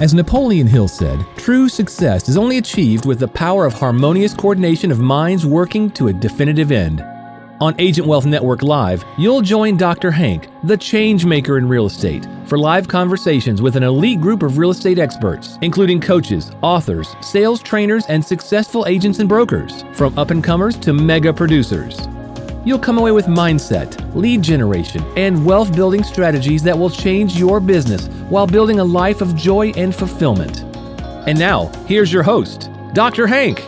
[0.00, 4.90] As Napoleon Hill said, true success is only achieved with the power of harmonious coordination
[4.90, 7.00] of minds working to a definitive end.
[7.60, 10.10] On Agent Wealth Network Live, you'll join Dr.
[10.10, 14.58] Hank, the change maker in real estate, for live conversations with an elite group of
[14.58, 20.32] real estate experts, including coaches, authors, sales trainers, and successful agents and brokers, from up
[20.32, 22.08] and comers to mega producers.
[22.66, 27.60] You'll come away with mindset, lead generation, and wealth building strategies that will change your
[27.60, 30.62] business while building a life of joy and fulfillment.
[31.28, 33.26] And now, here's your host, Dr.
[33.26, 33.58] Hank.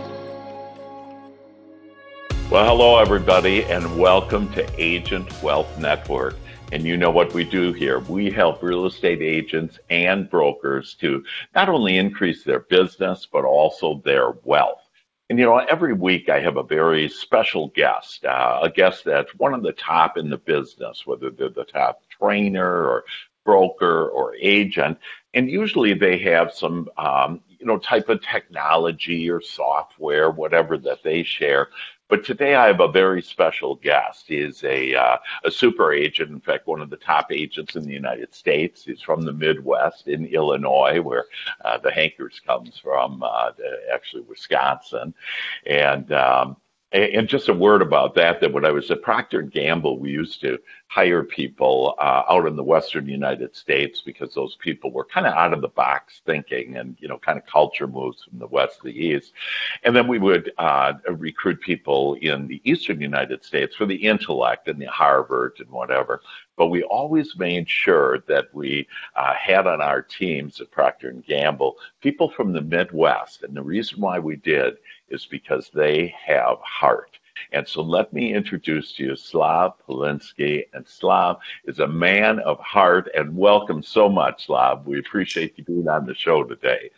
[2.51, 6.37] Well, hello, everybody, and welcome to Agent Wealth Network.
[6.73, 7.99] And you know what we do here.
[7.99, 11.23] We help real estate agents and brokers to
[11.55, 14.86] not only increase their business, but also their wealth.
[15.29, 19.35] And you know, every week I have a very special guest, uh, a guest that's
[19.35, 23.05] one of the top in the business, whether they're the top trainer or
[23.45, 24.99] broker or agent.
[25.35, 31.03] And usually they have some, um, you know, type of technology or software, whatever that
[31.03, 31.69] they share
[32.09, 34.25] but today I have a very special guest.
[34.29, 37.85] He is a, uh, a super agent, in fact, one of the top agents in
[37.85, 38.85] the United States.
[38.85, 41.25] He's from the Midwest in Illinois, where
[41.65, 43.51] uh, the Hankers comes from, uh,
[43.93, 45.15] actually Wisconsin.
[45.67, 46.57] And um,
[46.97, 50.11] and just a word about that, that when I was at Procter & Gamble, we
[50.11, 50.59] used to
[50.89, 55.35] hire people uh, out in the Western United States because those people were kind of
[55.35, 58.79] out of the box thinking and, you know, kind of culture moves from the West
[58.79, 59.33] to the East.
[59.83, 64.69] And then we would uh, recruit people in the Eastern United States for the intellect
[64.69, 66.23] and the Harvard and whatever.
[66.57, 71.27] But we always made sure that we uh, had on our teams at Procter &
[71.27, 73.43] Gamble people from the Midwest.
[73.43, 74.77] And the reason why we did
[75.09, 77.19] is because they have heart.
[77.53, 80.65] And so let me introduce to you Slav Polinsky.
[80.73, 83.09] And Slav is a man of heart.
[83.15, 84.87] And welcome so much, Slav.
[84.87, 86.91] We appreciate you being on the show today.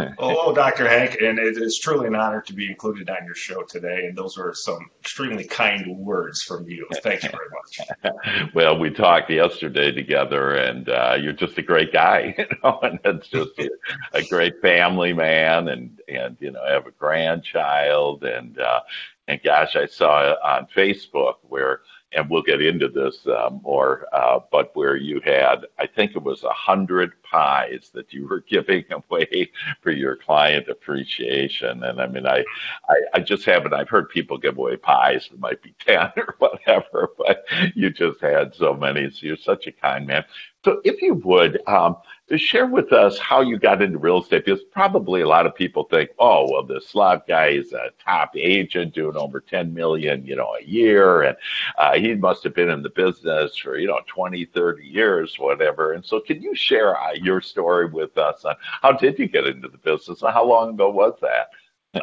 [0.18, 0.88] Hello, Dr.
[0.88, 4.06] Hank, and it is truly an honor to be included on your show today.
[4.06, 6.86] And those were some extremely kind words from you.
[7.02, 8.50] Thank you very much.
[8.54, 12.98] well, we talked yesterday together, and uh, you're just a great guy, you know, and
[13.04, 13.70] it's just a,
[14.12, 18.80] a, great family man, and and you know, I have a grandchild, and uh,
[19.28, 21.80] and gosh, I saw on Facebook where
[22.12, 26.22] and we'll get into this uh, more, uh, but where you had, I think it
[26.22, 29.50] was a hundred pies that you were giving away
[29.80, 31.84] for your client appreciation.
[31.84, 32.44] And I mean, I,
[32.88, 36.34] I, I just haven't, I've heard people give away pies It might be 10 or
[36.38, 37.44] whatever, but
[37.74, 39.10] you just had so many.
[39.10, 40.24] So you're such a kind man.
[40.64, 41.96] So if you would, um,
[42.36, 45.84] share with us how you got into real estate because probably a lot of people
[45.84, 50.36] think, oh, well, this Slav guy is a top agent doing over 10 million, you
[50.36, 51.22] know, a year.
[51.22, 51.36] And
[51.78, 55.92] uh, he must have been in the business for, you know, 20, 30 years, whatever.
[55.92, 59.46] And so can you share uh, your story with us on how did you get
[59.46, 61.48] into the business and how long ago was that?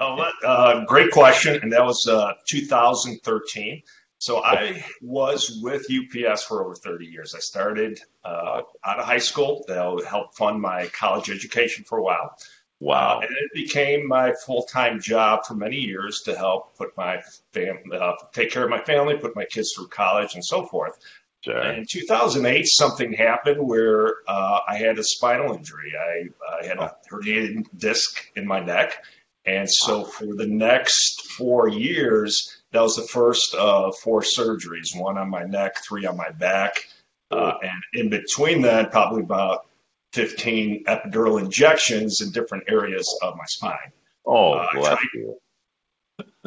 [0.02, 1.60] oh, uh, great question.
[1.62, 3.82] And that was uh, 2013.
[4.20, 7.36] So I was with UPS for over 30 years.
[7.36, 9.64] I started uh, out of high school.
[9.68, 12.36] That helped fund my college education for a while.
[12.80, 13.20] Wow.
[13.20, 17.22] Uh, and it became my full time job for many years to help put my
[17.54, 20.98] family, uh, take care of my family, put my kids through college, and so forth.
[21.42, 21.72] Sure.
[21.72, 25.94] In 2008, something happened where uh, I had a spinal injury.
[25.96, 29.04] I, I had a herniated disc in my neck.
[29.46, 35.18] And so for the next four years, that was the first of four surgeries one
[35.18, 36.88] on my neck, three on my back.
[37.32, 39.66] Uh, and in between that, probably about
[40.14, 43.92] 15 epidural injections in different areas of my spine.
[44.26, 44.98] Oh, uh, I, tried,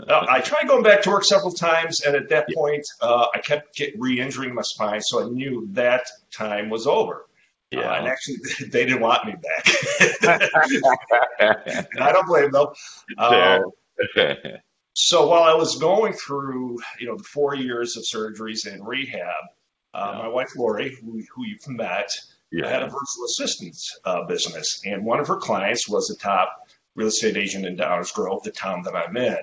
[0.08, 2.54] uh, I tried going back to work several times, and at that yeah.
[2.54, 7.26] point, uh, I kept re-injuring my spine, so I knew that time was over.
[7.70, 7.80] Yeah.
[7.80, 8.36] Uh, and actually,
[8.70, 10.48] they didn't want me back.
[12.00, 12.66] I don't blame them.
[13.16, 13.60] Uh,
[14.94, 19.44] so while I was going through, you know, the four years of surgeries and rehab,
[19.94, 20.18] uh, yeah.
[20.22, 22.10] my wife Lori, who, who you've met,
[22.52, 22.68] yeah.
[22.68, 27.08] had a virtual assistance uh, business, and one of her clients was a top real
[27.08, 29.38] estate agent in Downers Grove, the town that I'm in.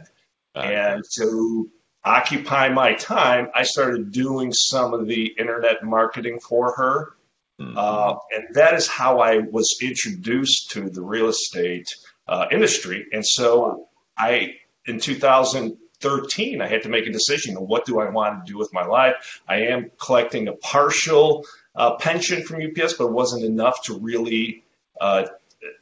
[0.55, 1.69] And to
[2.03, 7.13] occupy my time, I started doing some of the internet marketing for her.
[7.61, 7.77] Mm-hmm.
[7.77, 11.87] Uh, and that is how I was introduced to the real estate
[12.27, 13.05] uh, industry.
[13.11, 14.55] And so I
[14.87, 18.57] in 2013, I had to make a decision on what do I want to do
[18.57, 19.41] with my life.
[19.47, 21.45] I am collecting a partial
[21.75, 24.63] uh, pension from UPS, but it wasn't enough to really,
[24.99, 25.25] uh,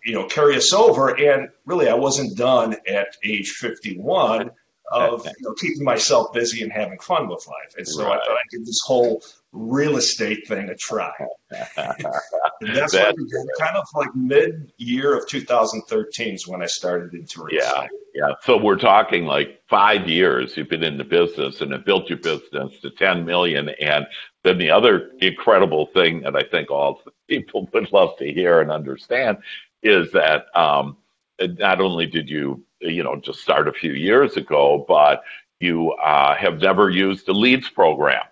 [0.04, 1.10] you know, carry us over.
[1.10, 4.52] And really, I wasn't done at age 51
[4.92, 7.76] of you know, keeping myself busy and having fun with life.
[7.78, 8.14] And so right.
[8.14, 9.24] I thought I did this whole
[9.56, 11.12] real estate thing a try.
[11.50, 13.16] that's that,
[13.60, 17.90] kind of like mid year of 2013 is when I started into real yeah, estate.
[18.14, 22.10] Yeah, so we're talking like five years you've been in the business and have built
[22.10, 23.70] your business to 10 million.
[23.70, 24.06] And
[24.44, 28.72] then the other incredible thing that I think all people would love to hear and
[28.72, 29.38] understand
[29.82, 30.98] is that um,
[31.40, 35.24] not only did you, you know, just start a few years ago, but
[35.60, 38.24] you uh, have never used a leads program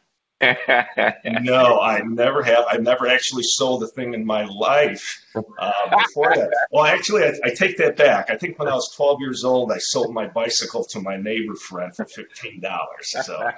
[1.25, 2.65] no, I never have.
[2.69, 6.51] I've never actually sold a thing in my life uh, before that.
[6.71, 8.29] Well, actually, I, I, take that back.
[8.29, 11.55] I think when I was 12 years old, I sold my bicycle to my neighbor
[11.55, 12.61] friend for $15.
[13.01, 13.49] So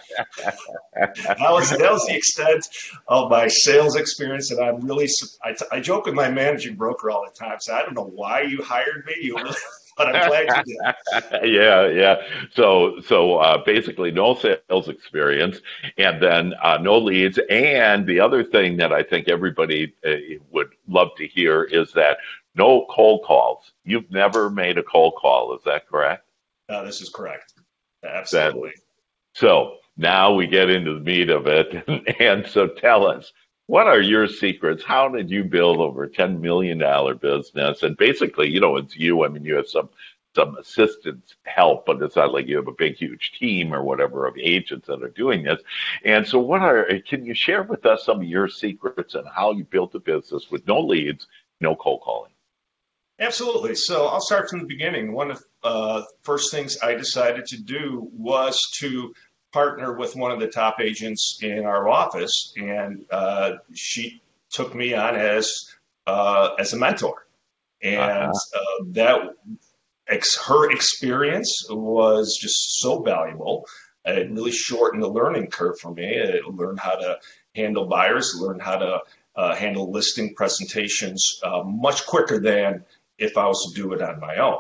[0.96, 2.68] that was that was the extent
[3.08, 4.52] of my sales experience.
[4.52, 5.10] And I'm really,
[5.44, 7.58] I, I joke with my managing broker all the time.
[7.60, 9.16] So I don't know why you hired me.
[9.22, 9.56] You really
[9.98, 11.54] but I'm glad you did.
[11.54, 12.22] yeah, yeah.
[12.54, 15.60] So, so uh, basically, no sales experience,
[15.98, 17.40] and then uh, no leads.
[17.50, 22.18] And the other thing that I think everybody uh, would love to hear is that
[22.56, 23.72] no cold calls.
[23.84, 25.56] You've never made a cold call.
[25.56, 26.26] Is that correct?
[26.70, 27.54] No, this is correct.
[28.04, 28.70] Absolutely.
[28.70, 28.82] That,
[29.34, 31.84] so now we get into the meat of it,
[32.20, 33.32] and so tell us
[33.68, 34.84] what are your secrets?
[34.84, 36.78] How did you build over a $10 million
[37.18, 37.84] business?
[37.84, 39.26] And basically, you know, it's you.
[39.26, 39.90] I mean, you have some
[40.36, 44.28] some assistance help, but it's not like you have a big, huge team or whatever
[44.28, 45.62] of agents that are doing this.
[46.04, 49.54] And so, what are, can you share with us some of your secrets and how
[49.54, 51.28] you built a business with no leads,
[51.62, 52.34] no cold calling?
[53.18, 53.76] Absolutely.
[53.76, 55.14] So, I'll start from the beginning.
[55.14, 59.14] One of the uh, first things I decided to do was to
[59.56, 64.22] partner with one of the top agents in our office, and uh, she
[64.52, 65.74] took me on as
[66.06, 67.26] uh, as a mentor,
[67.82, 68.60] and uh-huh.
[68.60, 69.20] uh, that
[70.10, 73.66] ex- her experience was just so valuable.
[74.04, 76.22] It really shortened the learning curve for me.
[76.22, 77.18] I learned how to
[77.56, 79.00] handle buyers, learned how to
[79.38, 82.84] uh, handle listing presentations uh, much quicker than
[83.18, 84.60] if I was to do it on my own.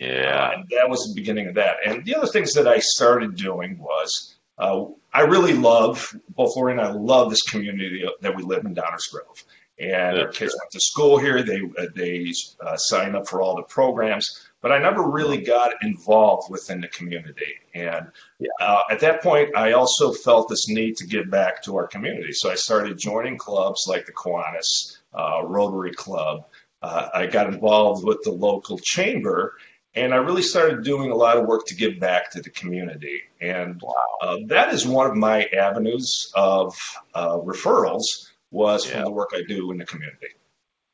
[0.00, 0.48] Yeah.
[0.48, 1.76] Uh, and that was the beginning of that.
[1.86, 6.72] And the other things that I started doing was uh, I really love, both Lori
[6.72, 9.44] and I love this community that we live in Downers Grove.
[9.78, 11.42] And our kids went to school here.
[11.42, 15.72] They uh, they uh, signed up for all the programs, but I never really got
[15.82, 17.54] involved within the community.
[17.74, 18.08] And
[18.38, 18.48] yeah.
[18.60, 22.32] uh, at that point, I also felt this need to give back to our community.
[22.32, 26.44] So I started joining clubs like the Kiwanis uh, Rotary Club.
[26.82, 29.54] Uh, I got involved with the local chamber,
[29.94, 33.22] and I really started doing a lot of work to give back to the community.
[33.40, 33.94] And wow.
[34.22, 36.76] uh, that is one of my avenues of
[37.14, 38.94] uh, referrals was yeah.
[38.94, 40.28] from the work I do in the community.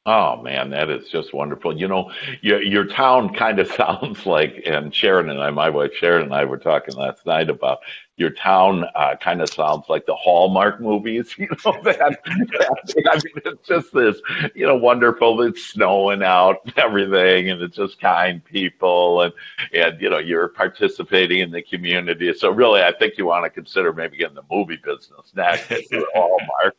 [0.08, 1.76] Oh man, that is just wonderful.
[1.76, 5.94] You know, your your town kind of sounds like, and Sharon and I, my wife
[5.94, 7.80] Sharon and I were talking last night about
[8.16, 8.84] your town.
[8.94, 11.34] Uh, kind of sounds like the Hallmark movies.
[11.38, 13.04] You know that, that.
[13.10, 14.20] I mean, it's just this,
[14.54, 15.42] you know, wonderful.
[15.42, 19.32] It's snowing out, and everything, and it's just kind people, and
[19.74, 22.32] and you know, you're participating in the community.
[22.32, 25.66] So really, I think you want to consider maybe getting the movie business next.
[26.14, 26.76] Hallmark.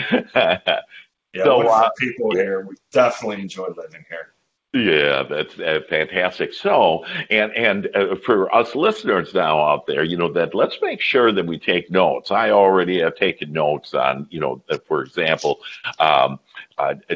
[1.34, 2.66] Yeah, so, uh, people here.
[2.66, 4.34] We definitely enjoy living here.
[4.74, 6.54] Yeah, that's uh, fantastic.
[6.54, 10.98] So, and and uh, for us listeners now out there, you know that let's make
[11.02, 12.30] sure that we take notes.
[12.30, 15.60] I already have taken notes on, you know, that for example,
[15.98, 16.40] um,
[16.78, 17.14] uh, uh,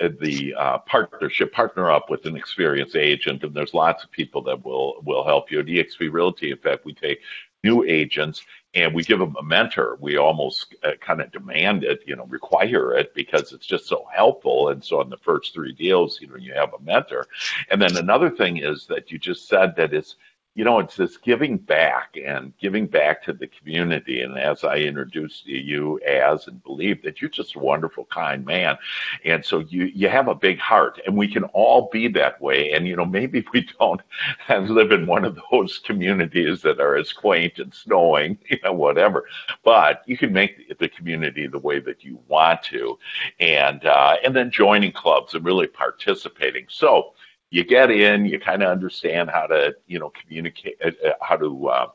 [0.00, 4.42] uh the uh, partnership partner up with an experienced agent, and there's lots of people
[4.42, 5.60] that will will help you.
[5.60, 7.20] At EXP Realty, in fact, we take
[7.62, 8.42] new agents
[8.76, 9.96] and we give them a mentor.
[10.00, 14.06] We almost uh, kind of demand it, you know, require it because it's just so
[14.14, 14.68] helpful.
[14.68, 17.26] And so on the first three deals, you know, you have a mentor.
[17.70, 20.16] And then another thing is that you just said that it's
[20.56, 24.22] you know, it's this giving back and giving back to the community.
[24.22, 28.78] And as I introduced you as and believe that you're just a wonderful, kind man.
[29.26, 32.72] And so you, you have a big heart and we can all be that way.
[32.72, 34.00] And, you know, maybe we don't
[34.48, 39.26] live in one of those communities that are as quaint and snowing, you know, whatever,
[39.62, 42.98] but you can make the community the way that you want to.
[43.40, 46.64] And, uh, and then joining clubs and really participating.
[46.70, 47.12] So,
[47.50, 51.36] you get in, you kind of understand how to, you know, communicate, uh, uh, how
[51.36, 51.86] to, uh,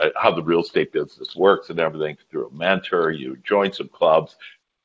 [0.00, 3.10] uh, how the real estate business works and everything through a mentor.
[3.10, 4.36] You join some clubs,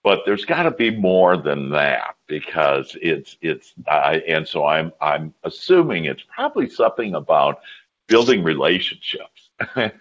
[0.03, 3.73] but there's got to be more than that because it's it's.
[3.87, 7.59] Uh, and so I'm I'm assuming it's probably something about
[8.07, 9.49] building relationships.
[9.75, 9.91] well,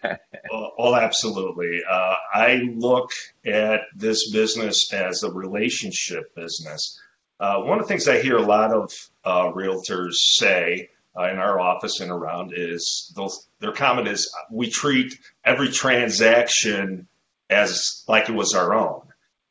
[0.78, 1.80] well, absolutely.
[1.88, 3.12] Uh, I look
[3.46, 7.00] at this business as a relationship business.
[7.38, 8.92] Uh, one of the things I hear a lot of
[9.24, 14.68] uh, realtors say uh, in our office and around is those, their comment is we
[14.68, 17.06] treat every transaction
[17.48, 19.02] as like it was our own.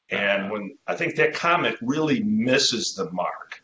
[0.10, 3.62] And when I think that comment really misses the mark.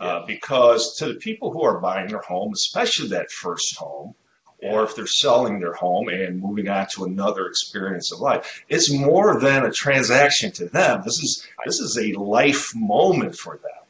[0.00, 4.16] Uh, because to the people who are buying their home, especially that first home,
[4.62, 8.64] or if they're selling their home and moving on to another experience of life.
[8.68, 11.02] It's more than a transaction to them.
[11.04, 13.81] This is this is a life moment for them.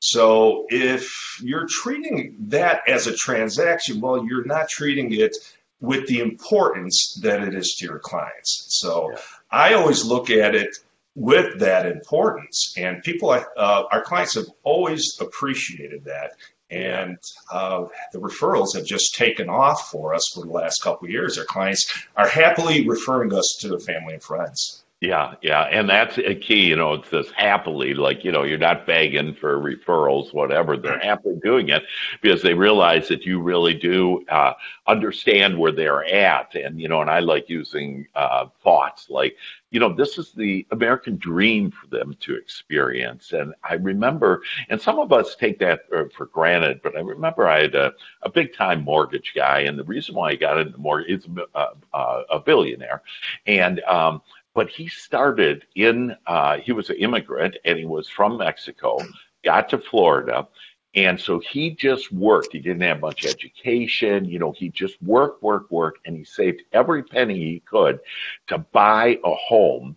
[0.00, 5.36] So if you're treating that as a transaction, well, you're not treating it
[5.80, 8.66] with the importance that it is to your clients.
[8.80, 9.18] So yeah.
[9.50, 10.76] I always look at it
[11.14, 16.32] with that importance, and people, uh, our clients have always appreciated that
[16.70, 17.16] and
[17.50, 21.38] uh, the referrals have just taken off for us for the last couple of years.
[21.38, 24.84] Our clients are happily referring us to their family and friends.
[25.00, 26.66] Yeah, yeah, and that's a key.
[26.66, 30.76] You know, it's this happily, like you know, you're not begging for referrals, whatever.
[30.76, 31.84] They're happily doing it
[32.20, 34.54] because they realize that you really do uh,
[34.88, 39.36] understand where they're at, and you know, and I like using uh, thoughts like,
[39.70, 43.32] you know, this is the American dream for them to experience.
[43.32, 47.46] And I remember, and some of us take that uh, for granted, but I remember
[47.46, 50.76] I had a, a big time mortgage guy, and the reason why he got into
[50.76, 53.02] mortgage is a, uh, uh, a billionaire,
[53.46, 54.22] and um,
[54.58, 58.98] but he started in, uh, he was an immigrant and he was from Mexico,
[59.44, 60.48] got to Florida.
[60.96, 62.48] And so he just worked.
[62.50, 64.24] He didn't have much education.
[64.24, 68.00] You know, he just worked, worked, worked, and he saved every penny he could
[68.48, 69.96] to buy a home.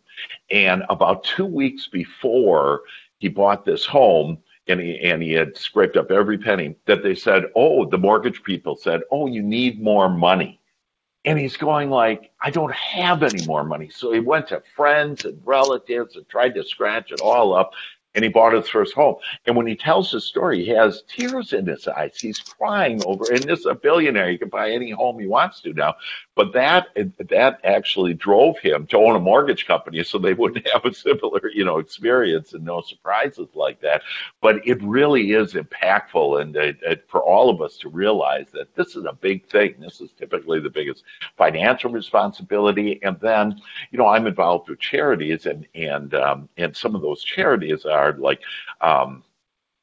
[0.51, 2.81] And about two weeks before
[3.17, 4.37] he bought this home,
[4.67, 8.43] and he and he had scraped up every penny that they said, oh, the mortgage
[8.43, 10.60] people said, oh, you need more money.
[11.23, 13.89] And he's going like, I don't have any more money.
[13.89, 17.73] So he went to friends and relatives and tried to scratch it all up
[18.15, 19.15] and he bought his first home.
[19.45, 22.17] And when he tells his story, he has tears in his eyes.
[22.19, 24.29] He's crying over, and this is a billionaire.
[24.29, 25.95] He can buy any home he wants to now.
[26.35, 26.87] But that
[27.29, 31.49] that actually drove him to own a mortgage company, so they wouldn't have a similar,
[31.53, 34.01] you know, experience and no surprises like that.
[34.41, 38.75] But it really is impactful, and uh, uh, for all of us to realize that
[38.75, 39.75] this is a big thing.
[39.79, 41.03] This is typically the biggest
[41.37, 42.99] financial responsibility.
[43.03, 47.23] And then, you know, I'm involved with charities, and and um, and some of those
[47.23, 48.41] charities are like.
[48.81, 49.23] Um,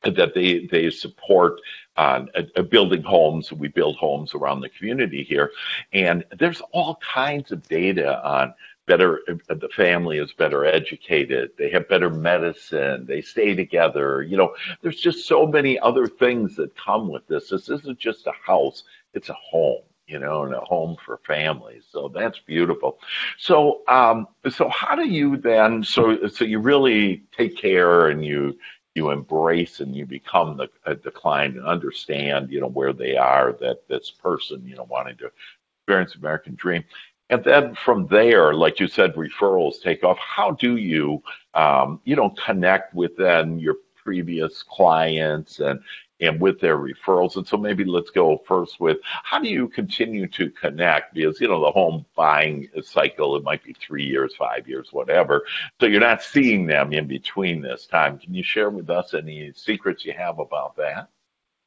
[0.05, 1.61] that they they support
[1.97, 2.25] uh,
[2.71, 3.53] building homes.
[3.53, 5.51] We build homes around the community here,
[5.93, 8.55] and there's all kinds of data on
[8.87, 9.21] better.
[9.49, 11.51] The family is better educated.
[11.59, 13.07] They have better medicine.
[13.07, 14.23] They stay together.
[14.23, 17.51] You know, there's just so many other things that come with this.
[17.51, 18.85] This isn't just a house;
[19.15, 21.85] it's a home you know, and a home for families.
[21.91, 22.99] So that's beautiful.
[23.39, 25.85] So, um, so how do you then?
[25.85, 28.59] So, so you really take care and you
[28.95, 33.17] you embrace and you become the, uh, the client and understand, you know, where they
[33.17, 35.31] are, that this person, you know, wanting to
[35.79, 36.83] experience American dream.
[37.31, 40.19] And then from there, like you said, referrals take off.
[40.19, 41.23] How do you,
[41.55, 45.81] um, you know, connect with then your previous clients and
[46.21, 47.37] and with their referrals.
[47.37, 51.15] And so maybe let's go first with how do you continue to connect?
[51.15, 55.45] Because, you know, the home buying cycle, it might be three years, five years, whatever.
[55.81, 58.19] So you're not seeing them in between this time.
[58.19, 61.09] Can you share with us any secrets you have about that?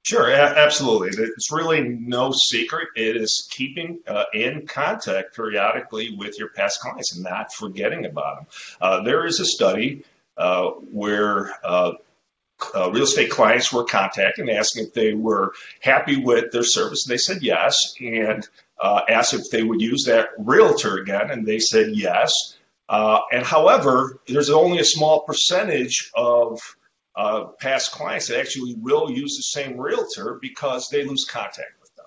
[0.03, 1.09] Sure, absolutely.
[1.09, 2.87] It's really no secret.
[2.95, 8.37] It is keeping uh, in contact periodically with your past clients and not forgetting about
[8.37, 8.45] them.
[8.81, 10.03] Uh, there is a study
[10.37, 11.53] uh, where
[12.75, 17.05] uh, real estate clients were contacting, asking if they were happy with their service.
[17.05, 18.47] And they said yes, and
[18.81, 22.57] uh, asked if they would use that realtor again, and they said yes.
[22.89, 26.59] Uh, and however, there's only a small percentage of
[27.15, 31.93] uh, past clients that actually will use the same realtor because they lose contact with
[31.95, 32.05] them.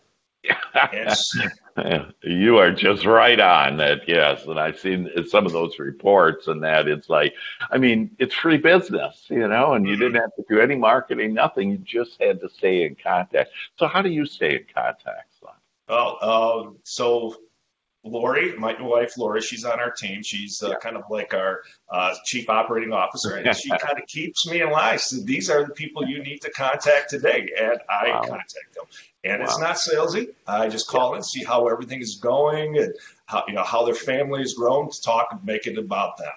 [2.22, 4.08] you are just right on that.
[4.08, 7.34] Yes, and I've seen some of those reports, and that it's like,
[7.70, 11.34] I mean, it's free business, you know, and you didn't have to do any marketing,
[11.34, 11.70] nothing.
[11.70, 13.50] You just had to stay in contact.
[13.76, 15.32] So, how do you stay in contact?
[15.40, 15.52] Son?
[15.88, 17.36] Well, uh, so
[18.04, 20.22] Lori, my wife Lori, she's on our team.
[20.22, 20.74] She's uh, yeah.
[20.76, 24.70] kind of like our uh, chief operating officer, and she kind of keeps me in
[24.70, 24.98] line.
[24.98, 28.20] So these are the people you need to contact today, and I wow.
[28.20, 28.84] contact them.
[29.24, 29.46] And wow.
[29.46, 30.34] it's not salesy.
[30.46, 31.16] I just call yeah.
[31.16, 34.90] and see how everything is going, and how you know how their family has grown.
[34.90, 36.32] To talk and make it about them.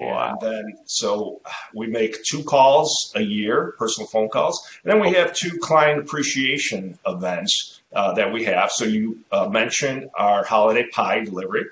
[0.00, 0.30] Wow.
[0.30, 1.42] And then, so
[1.74, 4.68] we make two calls a year, personal phone calls.
[4.82, 8.72] And then we have two client appreciation events uh, that we have.
[8.72, 11.66] So you uh, mentioned our holiday pie delivery,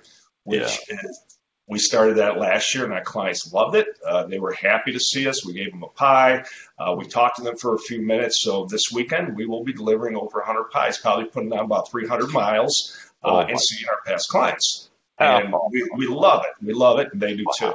[0.45, 0.97] which yeah.
[1.03, 1.21] is,
[1.71, 3.87] we started that last year, and our clients loved it.
[4.07, 5.47] Uh, they were happy to see us.
[5.47, 6.45] We gave them a pie.
[6.77, 8.43] Uh, we talked to them for a few minutes.
[8.43, 12.31] So this weekend, we will be delivering over 100 pies, probably putting on about 300
[12.33, 14.91] miles uh, oh, and seeing our past clients.
[15.19, 16.65] And we, we love it.
[16.65, 17.53] We love it, and they do wow.
[17.57, 17.75] too.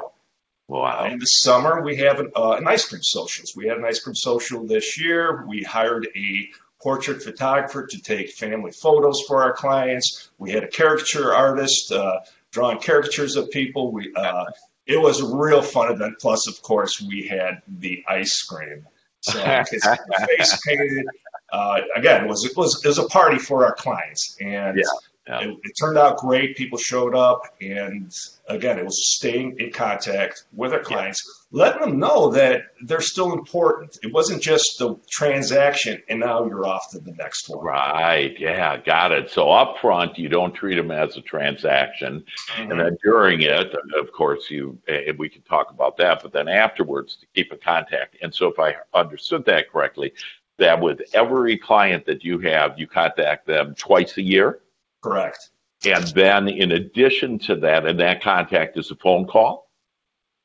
[0.67, 1.05] Wow.
[1.05, 3.53] In the summer, we have an, uh, an ice cream socials.
[3.55, 5.45] We had an ice cream social this year.
[5.47, 6.49] We hired a
[6.81, 10.29] portrait photographer to take family photos for our clients.
[10.37, 12.19] We had a caricature artist uh,
[12.55, 13.91] drawing caricatures of people.
[13.91, 14.45] We uh,
[14.87, 16.15] it was a real fun event.
[16.19, 18.87] Plus, of course, we had the ice cream.
[19.19, 21.05] So face painted.
[21.51, 24.83] Uh, again, it was, it was it was a party for our clients, and yeah.
[25.27, 25.39] Yeah.
[25.39, 26.55] It, it, turned out great.
[26.55, 28.13] People showed up, and
[28.47, 31.63] again, it was staying in contact with our clients, yeah.
[31.63, 33.97] letting them know that they're still important.
[34.03, 37.65] It wasn't just the transaction, and now you're off to the next one.
[37.65, 38.39] Right?
[38.39, 39.31] Yeah, got it.
[39.31, 42.71] So up front, you don't treat them as a transaction, mm-hmm.
[42.71, 44.77] and then during it, of course, you
[45.17, 46.21] we can talk about that.
[46.21, 48.17] But then afterwards, to keep in contact.
[48.21, 50.13] And so, if I understood that correctly,
[50.57, 54.59] that with every client that you have, you contact them twice a year.
[55.05, 55.49] Correct.
[55.85, 59.69] And then, in addition to that, and that contact is a phone call?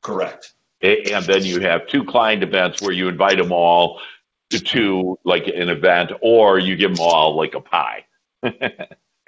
[0.03, 0.53] Correct.
[0.83, 3.99] And then you have two client events where you invite them all
[4.51, 8.05] to, like an event, or you give them all like a pie.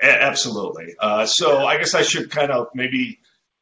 [0.01, 0.93] Absolutely.
[0.99, 3.19] Uh, so I guess I should kind of maybe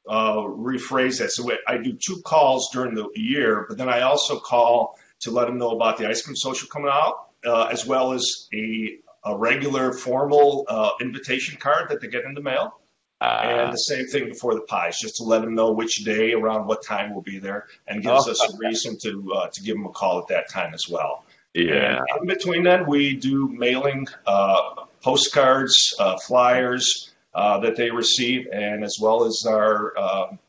[0.10, 1.32] uh, rephrase that.
[1.32, 5.46] So I do two calls during the year, but then I also call to let
[5.46, 9.38] them know about the ice cream social coming out, uh, as well as a a
[9.38, 12.78] regular formal uh, invitation card that they get in the mail.
[13.20, 16.34] Uh, and the same thing before the pies, just to let them know which day,
[16.34, 18.32] around what time we'll be there, and gives oh.
[18.32, 21.24] us a reason to uh, to give them a call at that time as well.
[21.54, 21.98] Yeah.
[21.98, 28.48] And in between then, we do mailing, uh, postcards, uh, flyers uh, that they receive,
[28.52, 30.40] and as well as our, our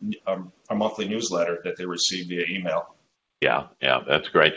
[0.69, 2.95] our monthly newsletter that they receive via email.
[3.43, 4.55] Yeah, yeah, that's great.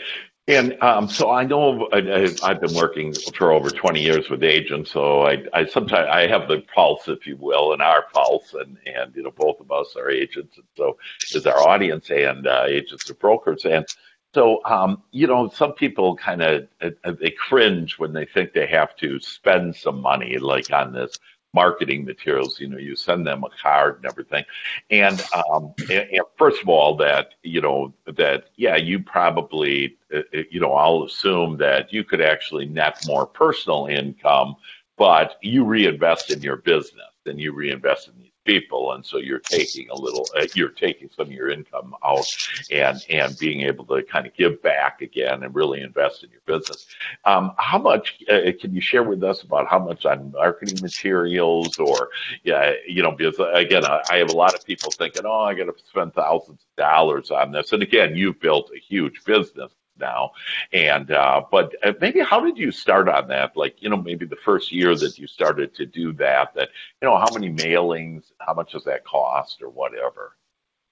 [0.48, 4.92] And um, so I know I, have been working for over 20 years with agents,
[4.92, 8.78] so I, I sometimes I have the pulse, if you will, and our pulse, and
[8.86, 10.98] and you know both of us are agents, and so
[11.34, 13.86] is our audience and uh, agents or brokers, and
[14.34, 18.68] so um, you know some people kind of uh, they cringe when they think they
[18.68, 21.18] have to spend some money like on this
[21.56, 22.60] marketing materials.
[22.60, 24.44] You know, you send them a card and everything.
[24.90, 27.78] And, um, and, and first of all, that, you know,
[28.20, 32.96] that, yeah, you probably, uh, uh, you know, I'll assume that you could actually net
[33.06, 34.56] more personal income,
[34.96, 39.90] but you reinvest in your business and you reinvest in people, and so you're taking
[39.90, 42.26] a little, uh, you're taking some of your income out
[42.70, 46.40] and and being able to kind of give back again and really invest in your
[46.46, 46.86] business.
[47.24, 51.78] Um, how much uh, can you share with us about how much on marketing materials
[51.78, 52.10] or,
[52.44, 55.54] yeah, you know, because again, I, I have a lot of people thinking, oh, I
[55.54, 59.72] got to spend thousands of dollars on this, and again, you've built a huge business
[59.98, 60.32] now.
[60.72, 63.56] And uh, but uh, maybe how did you start on that?
[63.56, 66.54] Like you know maybe the first year that you started to do that.
[66.54, 70.32] That you know how many mailings, how much does that cost, or whatever.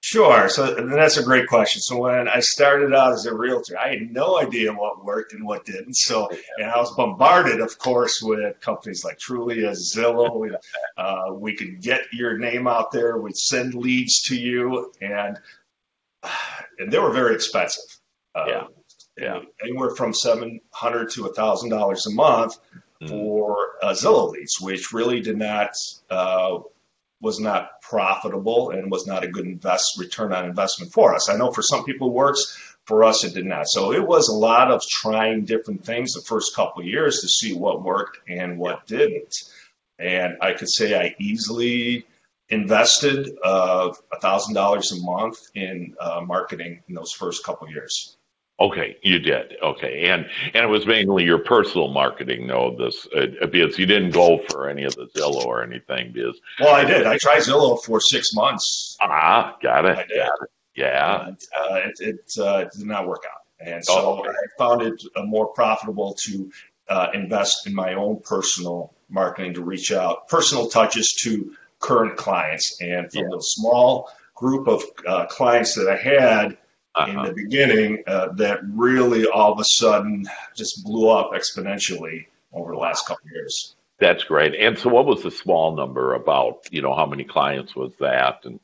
[0.05, 0.49] Sure.
[0.49, 1.81] So that's a great question.
[1.81, 5.43] So when I started out as a realtor, I had no idea what worked and
[5.43, 5.95] what didn't.
[5.95, 10.39] So and I was bombarded, of course, with companies like Trulia, Zillow.
[10.39, 10.51] We,
[10.97, 13.17] uh, we could get your name out there.
[13.17, 15.39] We'd send leads to you, and
[16.77, 17.83] and they were very expensive.
[18.35, 18.63] Uh, yeah
[19.17, 19.41] yeah.
[19.63, 22.57] anywhere from seven hundred to a thousand dollars a month
[23.01, 23.09] mm.
[23.09, 25.71] for uh, Zillow leads, which really did not
[26.09, 26.59] uh,
[27.21, 31.29] was not profitable and was not a good invest return on investment for us.
[31.29, 32.61] I know for some people it works.
[32.85, 33.67] For us, it did not.
[33.67, 37.27] So it was a lot of trying different things the first couple of years to
[37.27, 39.33] see what worked and what didn't.
[39.97, 42.05] And I could say I easily
[42.47, 47.73] invested uh, a thousand dollars a month in uh, marketing in those first couple of
[47.73, 48.15] years.
[48.57, 49.57] Okay, you did.
[49.61, 52.73] Okay, and and it was mainly your personal marketing, though.
[52.77, 56.13] This uh, because you didn't go for any of the Zillow or anything.
[56.13, 57.05] Because well, I did.
[57.05, 58.95] I tried Zillow for six months.
[59.01, 59.97] Ah, got it.
[59.97, 60.17] I did.
[60.17, 60.49] Got it.
[60.73, 64.29] Yeah, and, uh, it it uh, did not work out, and so oh, okay.
[64.29, 66.51] I found it uh, more profitable to
[66.87, 72.77] uh, invest in my own personal marketing to reach out, personal touches to current clients,
[72.81, 73.29] and from yeah.
[73.31, 76.57] the small group of uh, clients that I had
[76.95, 77.11] uh-huh.
[77.11, 82.71] in the beginning uh, that really all of a sudden just blew up exponentially over
[82.71, 83.75] the last couple of years.
[83.99, 84.55] That's great.
[84.55, 86.67] And so, what was the small number about?
[86.71, 88.39] You know, how many clients was that?
[88.43, 88.59] And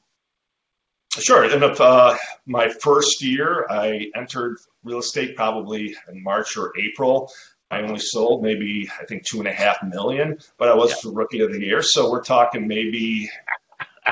[1.18, 1.46] sure.
[1.46, 7.32] In uh, my first year, I entered real estate probably in March or April.
[7.70, 10.98] I only sold maybe I think two and a half million, but I was yeah.
[11.04, 11.82] the rookie of the year.
[11.82, 13.30] So we're talking maybe
[14.06, 14.12] uh,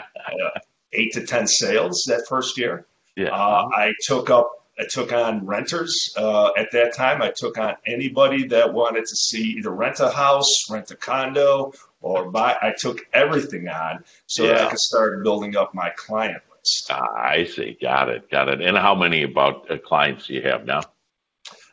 [0.94, 2.86] eight to ten sales that first year.
[3.20, 3.36] Yeah.
[3.36, 7.22] Uh, I took up I took on renters uh, at that time.
[7.22, 11.74] I took on anybody that wanted to see either rent a house, rent a condo,
[12.00, 12.56] or buy.
[12.62, 14.54] I took everything on so yeah.
[14.54, 16.88] that I could start building up my client list.
[16.92, 17.78] Ah, I see.
[17.82, 18.32] Got it.
[18.32, 18.62] Got it.
[18.62, 20.84] And how many about uh, clients do you have now?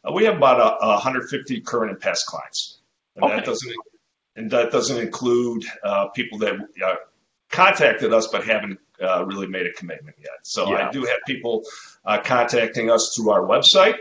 [0.05, 2.81] Uh, we have about a, 150 current and past clients,
[3.15, 3.37] and okay.
[3.37, 3.73] that doesn't
[4.35, 6.55] and that doesn't include uh, people that
[6.85, 6.95] uh,
[7.51, 10.39] contacted us but haven't uh, really made a commitment yet.
[10.43, 10.89] So yeah.
[10.89, 11.63] I do have people
[12.05, 13.97] uh, contacting us through our website.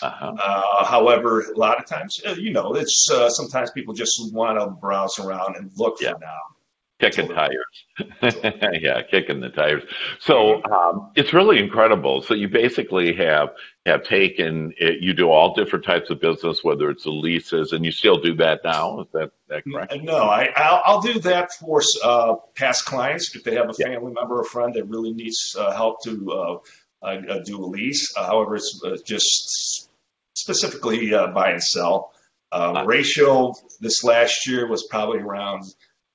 [0.00, 0.34] Uh-huh.
[0.42, 4.58] Uh, however, a lot of times, uh, you know, it's uh, sometimes people just want
[4.58, 6.12] to browse around and look yeah.
[6.12, 6.40] for now.
[7.02, 7.84] Kicking tires.
[8.80, 9.82] yeah, kicking the tires.
[10.20, 12.22] So um, it's really incredible.
[12.22, 13.48] So you basically have
[13.86, 17.84] have taken it, you do all different types of business, whether it's the leases, and
[17.84, 19.00] you still do that now.
[19.00, 19.96] Is that, that correct?
[20.00, 23.88] No, I, I'll, I'll do that for uh, past clients if they have a yeah.
[23.88, 26.58] family member or friend that really needs uh, help to uh,
[27.04, 28.14] uh do a lease.
[28.14, 29.88] however, it's uh, just
[30.34, 32.12] specifically uh, buy and sell.
[32.52, 35.64] Uh, ratio this last year was probably around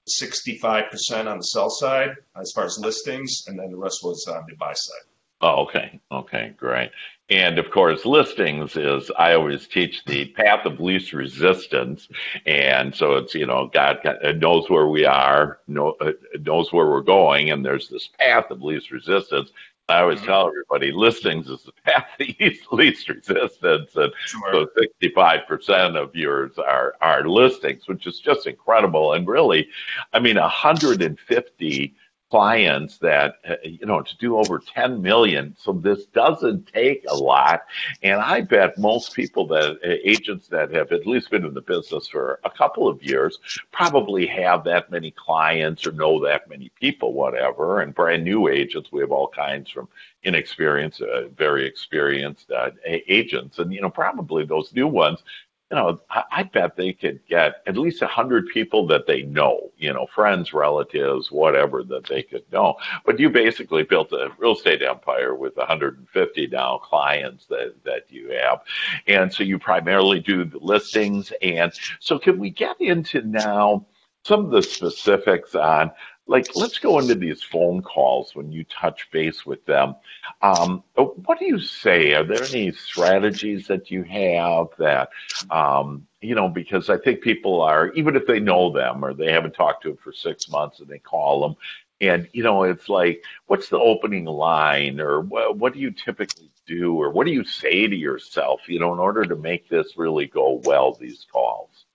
[0.08, 4.46] 65% on the sell side as far as listings, and then the rest was on
[4.50, 5.06] the buy side.
[5.42, 6.00] Oh, okay.
[6.12, 6.92] Okay, great.
[7.30, 12.08] And of course, listings is, I always teach the path of least resistance.
[12.46, 16.88] And so it's, you know, God uh, knows where we are, know, uh, knows where
[16.88, 19.52] we're going, and there's this path of least resistance.
[19.90, 20.28] I always mm-hmm.
[20.28, 23.96] tell everybody listings is the path of least resistance.
[23.96, 24.52] And sure.
[24.52, 24.68] so
[25.02, 29.14] 65% of yours are, are listings, which is just incredible.
[29.14, 29.70] And really,
[30.14, 31.96] I mean, 150
[32.30, 35.56] clients that uh, you know to do over 10 million.
[35.58, 37.62] So this doesn't take a lot.
[38.04, 41.62] And i bet most people that uh, agents that have at least been in the
[41.62, 43.40] business for a couple of years
[43.72, 47.82] probably have that many clients or know that many people whatever.
[47.82, 49.88] And brand new agents we have all kinds from
[50.24, 53.60] inexperienced uh, very experienced uh, agents.
[53.60, 55.24] And you know probably those new ones
[55.70, 59.24] you know, I, I bet they could get at least a hundred people that they
[59.24, 62.76] know, you know, friends, relatives, whatever that they could know.
[63.06, 68.32] But you basically built a real estate empire with 150 now clients that, that you
[68.32, 68.62] have.
[69.08, 71.34] And so you primarily do the listings.
[71.42, 73.86] And so can we get into now
[74.24, 75.92] some of the specifics on
[76.28, 79.96] like let's go into these phone calls when you touch base with them.
[80.42, 82.14] Um, what do you say?
[82.14, 85.10] Are there any strategies that you have that
[85.50, 89.32] um, you know because i think people are even if they know them or they
[89.32, 91.56] haven't talked to them for six months and they call them
[92.02, 96.50] and you know it's like what's the opening line or what, what do you typically
[96.66, 99.98] do or what do you say to yourself you know in order to make this
[99.98, 101.86] really go well these calls?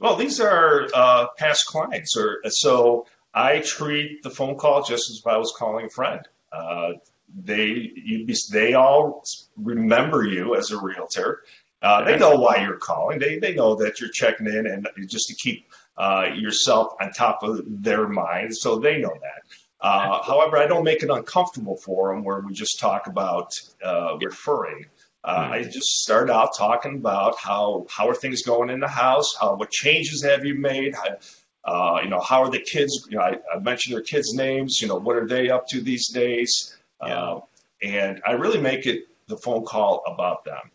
[0.00, 5.18] Well these are uh, past clients or so I treat the phone call just as
[5.18, 6.20] if I was calling a friend.
[6.52, 6.92] Uh,
[7.34, 9.24] they you, they all
[9.56, 11.42] remember you as a realtor.
[11.80, 13.18] Uh, they know why you're calling.
[13.18, 15.66] They they know that you're checking in and just to keep
[15.96, 19.42] uh, yourself on top of their minds, so they know that.
[19.80, 23.52] Uh, however, I don't make it uncomfortable for them where we just talk about
[23.84, 24.86] uh, referring.
[25.24, 29.34] Uh, I just start out talking about how how are things going in the house,
[29.40, 31.16] how, what changes have you made, how,
[31.64, 33.06] uh, you know, how are the kids?
[33.08, 34.80] You know, I, I, mentioned their kids' names.
[34.80, 36.76] You know, what are they up to these days?
[37.00, 37.16] Yeah.
[37.16, 37.40] Uh,
[37.82, 40.70] and I really make it the phone call about them.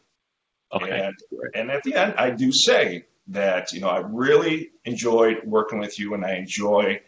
[0.74, 1.08] Okay.
[1.08, 1.16] And,
[1.54, 6.00] and at the end, I do say that you know I really enjoyed working with
[6.00, 7.02] you, and I enjoy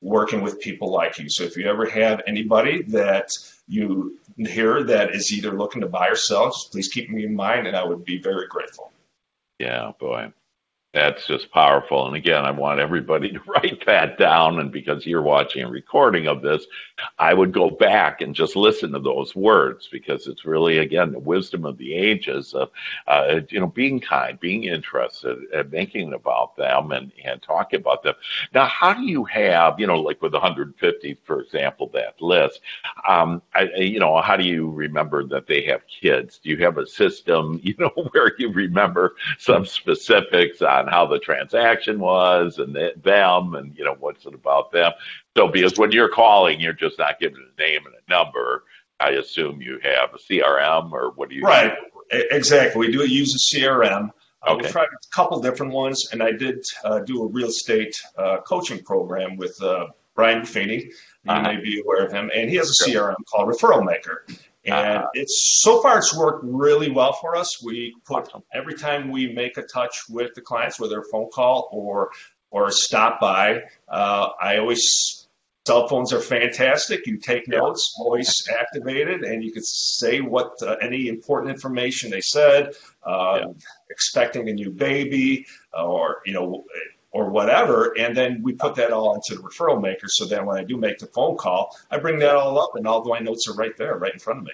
[0.00, 1.28] working with people like you.
[1.28, 3.30] So if you ever have anybody that
[3.68, 7.66] you hear that is either looking to buy or sell, please keep me in mind,
[7.66, 8.92] and I would be very grateful.
[9.58, 10.32] Yeah, boy.
[10.92, 12.08] That's just powerful.
[12.08, 14.58] And again, I want everybody to write that down.
[14.58, 16.66] And because you're watching a recording of this,
[17.16, 21.20] I would go back and just listen to those words because it's really, again, the
[21.20, 22.70] wisdom of the ages of,
[23.06, 28.02] uh, you know, being kind, being interested, and making about them and, and talking about
[28.02, 28.14] them.
[28.52, 32.60] Now, how do you have, you know, like with 150, for example, that list,
[33.06, 36.38] um, I, you know, how do you remember that they have kids?
[36.38, 41.18] Do you have a system, you know, where you remember some specifics on how the
[41.18, 44.92] transaction was and them and, you know, what's it about them?
[45.36, 48.64] So, because when you're calling, you're just not giving a name and a number.
[48.98, 51.42] I assume you have a CRM or what do you?
[51.42, 51.74] Right,
[52.10, 52.78] exactly.
[52.78, 54.10] We do use a CRM.
[54.42, 54.66] Uh, okay.
[54.66, 58.38] We tried a couple different ones, and I did uh, do a real estate uh,
[58.40, 60.84] coaching program with uh, Brian Buffini.
[60.84, 60.92] You
[61.28, 61.42] uh-huh.
[61.42, 64.24] may be aware of him, and he has a CRM called Referral Maker.
[64.64, 65.08] And uh-huh.
[65.14, 67.62] it's so far it's worked really well for us.
[67.62, 71.68] We put every time we make a touch with the clients, whether a phone call
[71.72, 72.10] or
[72.50, 75.20] or a stop by, uh, I always
[75.66, 77.06] Cell phones are fantastic.
[77.06, 82.22] You take notes, voice activated, and you can say what uh, any important information they
[82.22, 82.72] said.
[83.04, 83.52] Uh, yeah.
[83.90, 86.64] Expecting a new baby, or you know,
[87.12, 87.94] or whatever.
[87.98, 90.08] And then we put that all into the referral maker.
[90.08, 92.86] So then when I do make the phone call, I bring that all up and
[92.86, 94.52] all my notes are right there, right in front of me.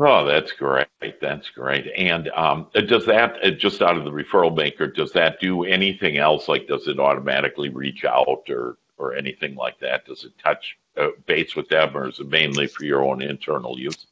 [0.00, 0.86] Oh, that's great.
[1.20, 1.90] That's great.
[1.96, 6.18] And um, does that, uh, just out of the referral maker, does that do anything
[6.18, 6.46] else?
[6.46, 10.06] Like, does it automatically reach out or, or anything like that?
[10.06, 13.78] Does it touch uh, base with them or is it mainly for your own internal
[13.78, 14.06] use?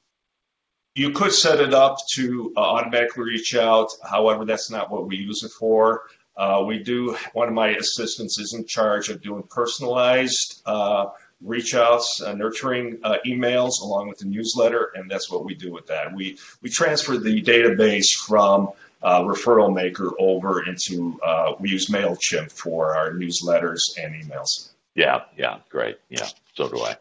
[0.97, 3.93] You could set it up to uh, automatically reach out.
[4.03, 6.03] However, that's not what we use it for.
[6.37, 11.07] Uh, we do, one of my assistants is in charge of doing personalized uh,
[11.43, 15.73] reach outs, uh, nurturing uh, emails along with the newsletter, and that's what we do
[15.73, 16.15] with that.
[16.15, 18.71] We, we transfer the database from
[19.03, 24.71] uh, referral maker over into, uh, we use MailChimp for our newsletters and emails.
[24.95, 25.99] Yeah, yeah, great.
[26.09, 26.97] Yeah, so do I.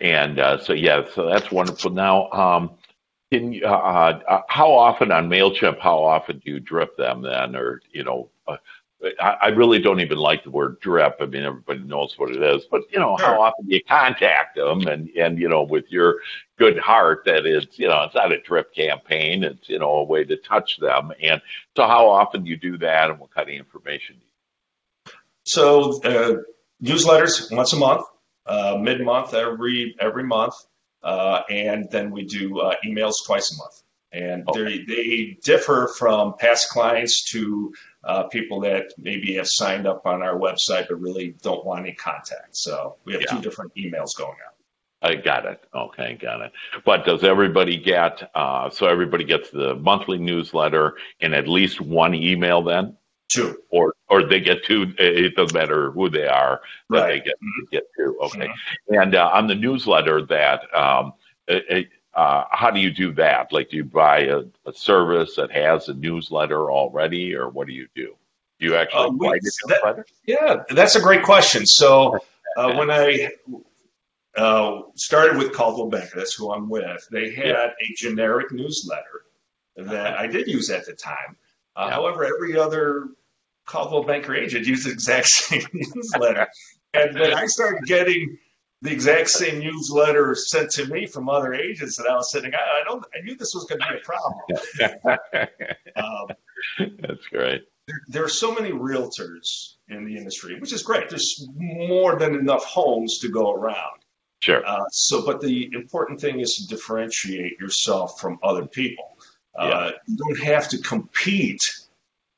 [0.00, 1.90] And so, yeah, so that's wonderful.
[1.90, 2.70] Now, um,
[3.32, 8.04] can you, how often on MailChimp, how often do you drip them then, or, you
[8.04, 8.28] know,
[9.20, 11.18] I, really don't even like the word drip.
[11.20, 13.26] I mean, everybody knows what it is, but you know, sure.
[13.26, 16.16] how often do you contact them and, and, you know, with your
[16.58, 19.44] good heart that it's, you know, it's not a drip campaign.
[19.44, 21.12] It's, you know, a way to touch them.
[21.22, 21.40] And
[21.76, 25.12] so how often do you do that and what kind of information do you?
[25.44, 26.42] So, uh,
[26.82, 28.04] newsletters once a month,
[28.46, 30.54] uh, mid month, every, every month.
[31.04, 33.82] Uh, and then we do uh, emails twice a month
[34.12, 34.84] and okay.
[34.84, 37.72] they differ from past clients to
[38.04, 41.92] uh, people that maybe have signed up on our website but really don't want any
[41.92, 42.56] contact.
[42.56, 43.34] So we have yeah.
[43.34, 44.54] two different emails going out.
[45.00, 45.62] I got it.
[45.72, 46.52] Okay, got it.
[46.84, 48.30] But does everybody get?
[48.34, 52.96] Uh, so everybody gets the monthly newsletter and at least one email then?
[53.28, 53.58] Two.
[53.70, 54.92] Or or they get two.
[54.98, 56.62] It doesn't matter who they are.
[56.88, 57.08] Right.
[57.08, 57.64] They get mm-hmm.
[57.70, 58.18] get two.
[58.22, 58.48] Okay.
[58.48, 58.94] Mm-hmm.
[58.94, 60.74] And uh, on the newsletter that.
[60.74, 61.12] Um,
[61.50, 63.52] it, uh, how do you do that?
[63.52, 67.72] Like, do you buy a, a, service that has a newsletter already, or what do
[67.72, 68.16] you do?
[68.58, 71.64] Do you actually uh, we, that, Yeah, that's a great question.
[71.64, 72.18] So
[72.56, 73.30] uh, when I
[74.36, 77.06] uh, started with Coldwell Banker, that's who I'm with.
[77.12, 77.68] They had yeah.
[77.68, 79.22] a generic newsletter
[79.76, 81.36] that I did use at the time.
[81.76, 81.94] Uh, yeah.
[81.94, 83.10] However, every other
[83.64, 86.48] Coldwell Banker agent used the exact same newsletter,
[86.94, 88.38] and when I started getting
[88.82, 92.52] the exact same newsletter sent to me from other agents, and I was sitting.
[92.54, 93.04] I, I don't.
[93.14, 95.48] I knew this was going to be a problem.
[95.96, 97.62] um, That's great.
[97.86, 101.08] There, there, are so many realtors in the industry, which is great.
[101.08, 104.00] There's more than enough homes to go around.
[104.40, 104.64] Sure.
[104.64, 109.18] Uh, so, but the important thing is to differentiate yourself from other people.
[109.58, 109.90] Uh, yeah.
[110.06, 111.62] You don't have to compete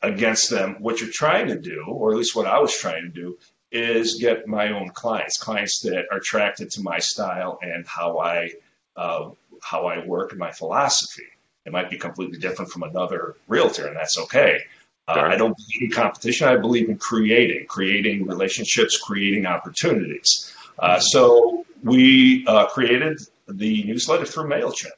[0.01, 0.77] against them.
[0.79, 3.37] What you're trying to do, or at least what I was trying to do,
[3.73, 8.51] is get my own clients, clients that are attracted to my style and how I
[8.97, 9.31] uh,
[9.63, 11.27] how I work and my philosophy.
[11.67, 14.61] It might be completely different from another realtor, and that's okay.
[15.07, 16.49] Uh, I don't believe in competition.
[16.49, 20.55] I believe in creating, creating relationships, creating opportunities.
[20.79, 24.93] Uh, so we uh, created the newsletter through Mailchimp.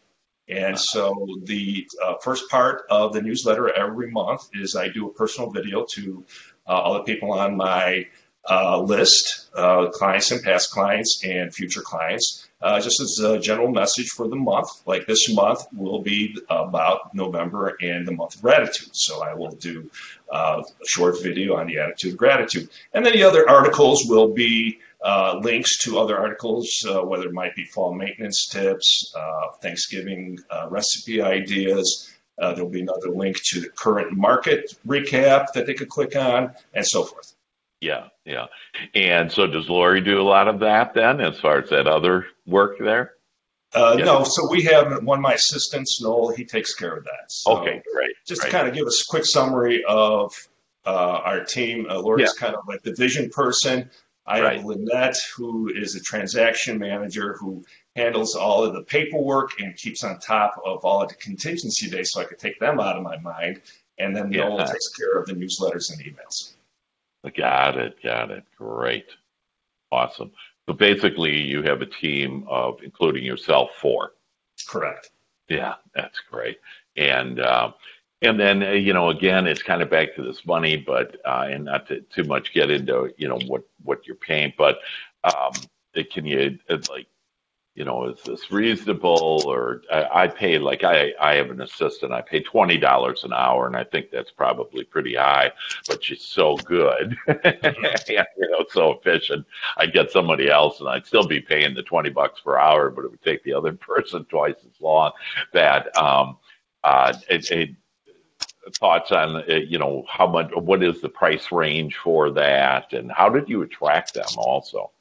[0.48, 5.12] And so the uh, first part of the newsletter every month is I do a
[5.12, 6.24] personal video to
[6.66, 8.06] uh, all the people on my
[8.50, 13.70] uh, list, uh, clients and past clients and future clients, uh, just as a general
[13.70, 14.68] message for the month.
[14.84, 18.90] Like this month will be about November and the month of gratitude.
[18.92, 19.88] So I will do
[20.32, 22.68] uh, a short video on the attitude of gratitude.
[22.92, 27.32] And then the other articles will be uh, links to other articles, uh, whether it
[27.32, 29.12] might be fall maintenance tips,
[29.60, 32.12] Thanksgiving recipe ideas.
[32.38, 36.84] there'll be another link to the current market recap that they could click on, and
[36.84, 37.34] so forth.
[37.82, 38.46] Yeah, yeah.
[38.94, 42.26] And so does Lori do a lot of that then, as far as that other
[42.46, 43.14] work there?
[43.74, 44.04] Uh, yeah.
[44.04, 46.28] No, so we have one of my assistants, Noel.
[46.30, 47.24] He takes care of that.
[47.32, 48.14] So okay, great.
[48.24, 48.52] Just great.
[48.52, 50.32] to kind of give us a quick summary of
[50.86, 51.86] uh, our team.
[51.90, 52.46] Uh, Lori's yeah.
[52.46, 53.90] kind of like the vision person.
[54.26, 54.56] I right.
[54.58, 57.64] have Lynette, who is a transaction manager who
[57.96, 62.12] handles all of the paperwork and keeps on top of all of the contingency days,
[62.12, 63.60] so I could take them out of my mind.
[63.98, 64.48] And then yeah.
[64.48, 66.52] Noel takes care of the newsletters and emails.
[67.30, 68.02] Got it.
[68.02, 68.44] Got it.
[68.56, 69.06] Great.
[69.90, 70.32] Awesome.
[70.66, 74.12] So basically, you have a team of, including yourself, four.
[74.68, 75.10] Correct.
[75.48, 76.58] Yeah, that's great.
[76.96, 77.72] And uh,
[78.22, 81.48] and then uh, you know, again, it's kind of back to this money, but uh,
[81.50, 84.78] and not to too much get into you know what what you're paying, but
[85.24, 85.52] um,
[86.10, 87.06] can you like
[87.74, 89.42] you know, is this reasonable?
[89.46, 92.12] Or I, I pay like I, I have an assistant.
[92.12, 95.52] I pay twenty dollars an hour, and I think that's probably pretty high.
[95.88, 99.46] But she's so good, you know, so efficient.
[99.78, 103.04] I'd get somebody else, and I'd still be paying the twenty bucks per hour, but
[103.04, 105.12] it would take the other person twice as long.
[105.54, 106.36] That um,
[106.84, 107.70] uh, it, it,
[108.74, 113.10] thoughts on uh, you know how much what is the price range for that and
[113.10, 114.92] how did you attract them also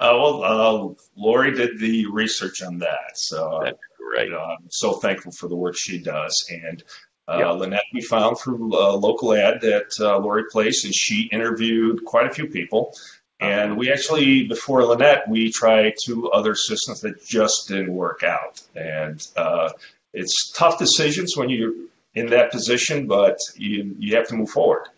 [0.00, 4.32] well uh, lori did the research on that so That's great.
[4.32, 6.82] I'm so thankful for the work she does and
[7.28, 7.58] uh, yep.
[7.58, 12.26] Lynette, we found through a local ad that uh, Lori placed, and she interviewed quite
[12.26, 12.94] a few people.
[13.40, 18.62] And we actually, before Lynette, we tried two other systems that just didn't work out.
[18.74, 19.70] And uh,
[20.14, 21.74] it's tough decisions when you're
[22.14, 24.88] in that position, but you, you have to move forward.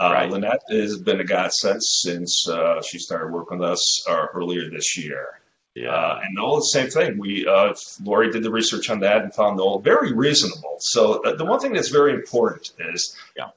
[0.00, 0.30] Uh, right.
[0.30, 4.96] Lynette has been a godsend since uh, she started working with us uh, earlier this
[4.96, 5.40] year.
[5.74, 5.90] Yeah.
[5.90, 7.18] Uh, and all the same thing.
[7.18, 10.76] We uh, Lori did the research on that and found all very reasonable.
[10.80, 13.50] So uh, the one thing that's very important is yeah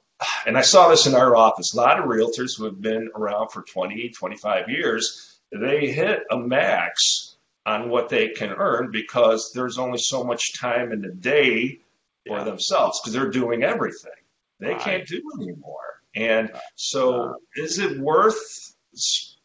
[0.46, 3.50] and I saw this in our office, a lot of realtors who have been around
[3.50, 9.78] for 20, 25 years, they hit a max on what they can earn because there's
[9.78, 11.80] only so much time in the day
[12.26, 12.44] for yeah.
[12.44, 14.12] themselves because they're doing everything.
[14.60, 14.80] They right.
[14.80, 15.93] can't do anymore.
[16.14, 18.74] And so, is it worth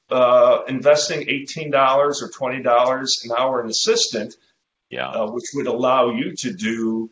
[0.09, 4.35] uh, investing $18 or $20 an hour in assistant,
[4.89, 5.09] yeah.
[5.09, 7.09] Uh, which would allow you to do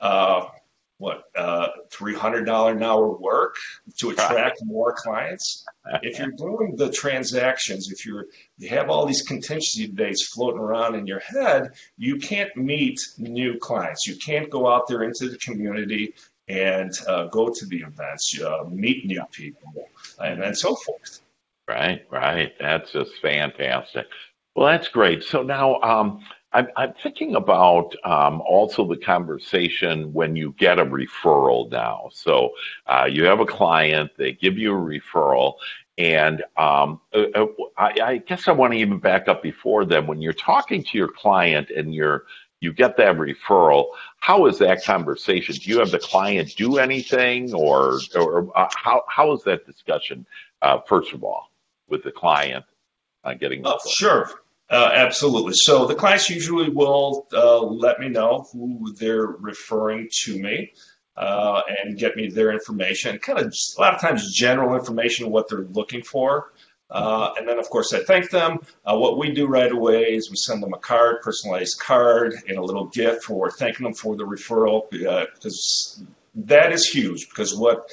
[0.00, 0.46] uh,
[0.98, 3.56] what uh, three hundred dollar an hour work
[3.98, 5.64] to attract more clients.
[6.02, 8.26] If you're doing the transactions, if you're
[8.58, 13.56] you have all these contingency dates floating around in your head, you can't meet new
[13.56, 14.06] clients.
[14.06, 16.14] You can't go out there into the community
[16.46, 21.20] and uh, go to the events, uh, meet new people, and, and so forth.
[21.66, 22.52] Right, right.
[22.58, 24.06] That's just fantastic.
[24.54, 25.22] Well, that's great.
[25.22, 26.20] So now, um,
[26.52, 32.08] I'm, I'm thinking about um, also the conversation when you get a referral now.
[32.12, 32.50] So
[32.86, 35.54] uh, you have a client, they give you a referral,
[35.98, 40.06] and um, uh, uh, I, I, guess I want to even back up before then.
[40.06, 42.24] When you're talking to your client and you're
[42.60, 45.54] you get that referral, how is that conversation?
[45.56, 50.26] Do you have the client do anything, or or uh, how how is that discussion?
[50.62, 51.50] Uh, first of all,
[51.88, 52.64] with the client
[53.24, 53.62] uh, getting.
[53.64, 54.30] Oh, sure.
[54.70, 55.54] Uh, absolutely.
[55.54, 60.72] So the clients usually will uh, let me know who they're referring to me
[61.16, 63.18] uh, and get me their information.
[63.18, 66.52] Kind of a lot of times general information of what they're looking for.
[66.90, 68.58] Uh, and then, of course, I thank them.
[68.84, 72.58] Uh, what we do right away is we send them a card, personalized card, and
[72.58, 76.02] a little gift for thanking them for the referral because
[76.34, 77.28] that is huge.
[77.28, 77.90] Because what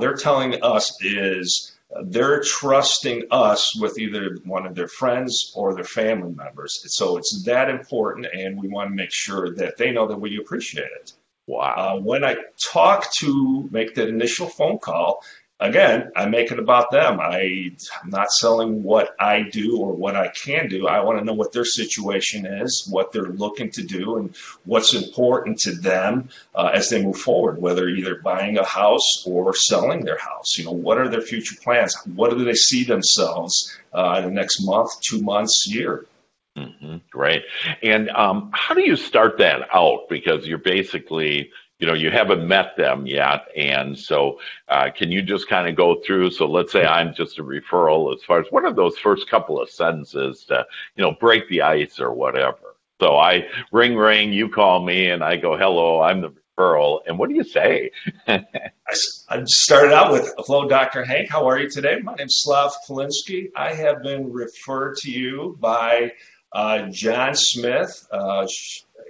[0.00, 1.73] they're telling us is
[2.06, 6.82] they're trusting us with either one of their friends or their family members.
[6.94, 10.38] So it's that important, and we want to make sure that they know that we
[10.38, 11.12] appreciate it.
[11.46, 11.74] Wow.
[11.76, 12.36] Uh, when I
[12.72, 15.22] talk to make that initial phone call,
[15.60, 17.20] again, I make it about them.
[17.20, 20.86] I, am not selling what I do or what I can do.
[20.86, 24.94] I want to know what their situation is, what they're looking to do, and what's
[24.94, 30.04] important to them uh, as they move forward, whether either buying a house or selling
[30.04, 30.58] their house.
[30.58, 31.96] You know, what are their future plans?
[32.14, 36.06] What do they see themselves uh, in the next month, two months, year?
[36.56, 36.98] Mm-hmm.
[37.10, 37.42] Great.
[37.82, 40.08] And um, how do you start that out?
[40.08, 45.22] Because you're basically you know you haven't met them yet and so uh, can you
[45.22, 48.46] just kind of go through so let's say i'm just a referral as far as
[48.50, 50.64] what are those first couple of sentences to
[50.96, 52.76] you know break the ice or whatever?
[53.00, 57.18] So i ring ring you call me and i go hello i'm the referral and
[57.18, 57.90] what do you say?
[58.28, 58.44] I,
[59.28, 61.98] I started out with hello dr hank how are you today?
[62.02, 66.12] My name's slav polinsky i have been referred to you by
[66.54, 68.46] uh, john smith uh,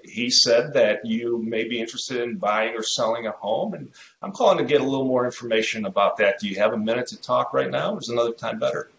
[0.05, 3.91] he said that you may be interested in buying or selling a home, and
[4.23, 6.39] I'm calling to get a little more information about that.
[6.39, 7.95] Do you have a minute to talk right now?
[7.95, 8.91] Or is another time better?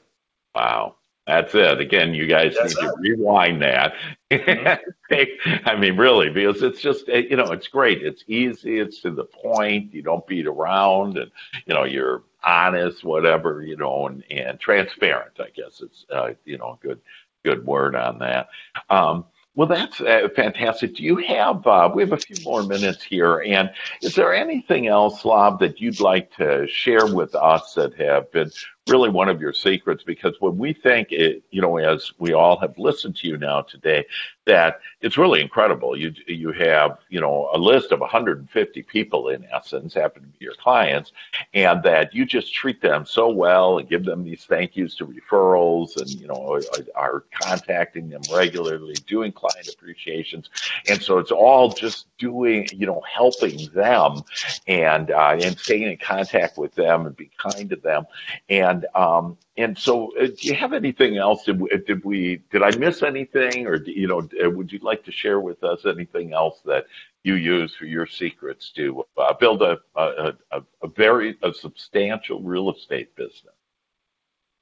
[0.56, 0.96] Wow.
[1.28, 1.80] That's it.
[1.80, 2.88] Again, you guys That's need it.
[2.88, 3.94] to rewind that.
[4.30, 5.60] Mm-hmm.
[5.66, 8.04] I mean, really, because it's just, eh, you know, it's great.
[8.04, 8.80] It's easy.
[8.80, 9.92] It's to the point.
[9.92, 11.32] You don't beat around and,
[11.66, 16.60] you know, you're honest, whatever, you know, and, and transparent, I guess it's, uh, you
[16.60, 17.02] know, good,
[17.46, 18.50] good word on that.
[18.90, 20.96] Um, well, that's uh, fantastic.
[20.96, 23.70] Do you have, uh, we have a few more minutes here, and
[24.02, 28.52] is there anything else, Slav, that you'd like to share with us that have been
[28.90, 30.04] really one of your secrets?
[30.04, 33.62] Because when we think it, you know, as we all have listened to you now
[33.62, 34.06] today,
[34.46, 35.98] that it's really incredible.
[35.98, 40.46] You you have you know a list of 150 people in essence happen to be
[40.46, 41.12] your clients,
[41.54, 45.08] and that you just treat them so well and give them these thank yous to
[45.08, 46.60] referrals, and you know
[46.96, 50.50] are contacting them regularly, doing client appreciations,
[50.88, 54.22] and so it's all just doing you know helping them
[54.68, 58.06] and uh, and staying in contact with them and be kind to them,
[58.50, 61.44] and and um, and so, uh, do you have anything else?
[61.46, 65.06] Did we, did we did I miss anything, or you know, uh, would you like
[65.06, 66.86] to share with us anything else that
[67.24, 72.42] you use for your secrets to uh, build a, a, a, a very a substantial
[72.42, 73.54] real estate business?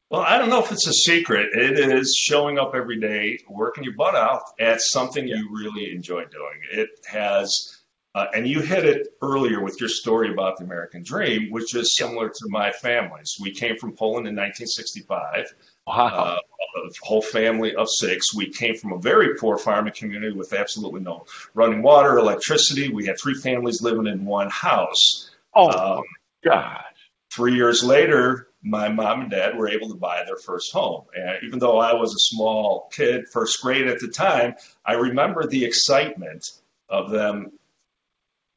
[0.09, 1.49] Well, I don't know if it's a secret.
[1.53, 6.26] It is showing up every day, working your butt out at something you really enjoy
[6.26, 6.59] doing.
[6.72, 7.82] It has
[8.16, 11.95] uh, and you hit it earlier with your story about the American Dream, which is
[11.95, 13.38] similar to my family's.
[13.41, 15.53] We came from Poland in 1965.
[15.88, 15.93] Wow.
[15.95, 16.38] Uh,
[16.76, 18.34] a whole family of six.
[18.34, 22.89] We came from a very poor farming community with absolutely no running water, electricity.
[22.89, 25.30] We had three families living in one house.
[25.53, 26.03] Oh, um,
[26.43, 26.84] God.
[27.32, 31.05] Three years later, my mom and dad were able to buy their first home.
[31.16, 34.55] And even though I was a small kid, first grade at the time,
[34.86, 36.45] I remember the excitement
[36.89, 37.51] of them